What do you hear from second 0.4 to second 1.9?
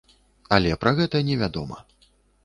Але пра гэта не вядома.